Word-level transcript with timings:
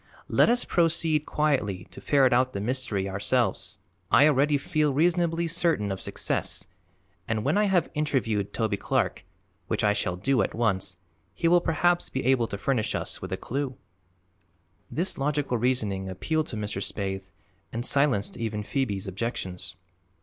Let 0.29 0.49
us 0.49 0.65
proceed 0.65 1.27
quietly 1.27 1.83
to 1.91 2.01
ferret 2.01 2.33
out 2.33 2.53
the 2.53 2.59
mystery 2.59 3.07
ourselves. 3.07 3.77
I 4.09 4.27
already 4.27 4.57
feel 4.57 4.91
reasonably 4.95 5.45
certain 5.45 5.91
of 5.91 6.01
success 6.01 6.65
and, 7.27 7.43
when 7.43 7.55
I 7.55 7.65
have 7.65 7.91
interviewed 7.93 8.51
Toby 8.51 8.77
Clark, 8.77 9.25
which 9.67 9.83
I 9.83 9.93
shall 9.93 10.15
do 10.15 10.41
at 10.41 10.55
once, 10.55 10.97
he 11.35 11.47
will 11.47 11.61
perhaps 11.61 12.09
be 12.09 12.25
able 12.25 12.47
to 12.47 12.57
furnish 12.57 12.95
us 12.95 13.21
with 13.21 13.31
a 13.31 13.37
clew." 13.37 13.77
This 14.89 15.19
logical 15.19 15.59
reasoning 15.59 16.09
appealed 16.09 16.47
to 16.47 16.55
Mr. 16.57 16.81
Spaythe 16.81 17.31
and 17.71 17.85
silenced 17.85 18.37
even 18.37 18.63
Phoebe's 18.63 19.07
objections. 19.07 19.75